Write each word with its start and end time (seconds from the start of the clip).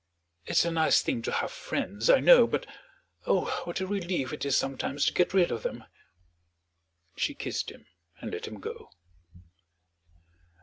It's 0.47 0.65
a 0.65 0.71
nice 0.71 1.03
thing 1.03 1.21
to 1.21 1.31
have 1.31 1.51
friends, 1.51 2.09
I 2.09 2.21
know; 2.21 2.47
but, 2.47 2.65
oh, 3.27 3.45
what 3.65 3.81
a 3.81 3.85
relief 3.85 4.33
it 4.33 4.43
is 4.45 4.57
sometimes 4.57 5.05
to 5.05 5.13
get 5.13 5.31
rid 5.31 5.51
of 5.51 5.61
them!" 5.61 5.83
She 7.15 7.35
kissed 7.35 7.69
him, 7.69 7.85
and 8.19 8.31
let 8.31 8.47
him 8.47 8.59
go. 8.59 8.89